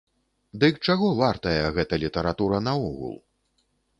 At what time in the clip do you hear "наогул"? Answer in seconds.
2.71-3.15